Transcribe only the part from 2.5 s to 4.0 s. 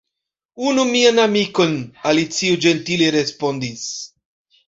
ĝentile respondis."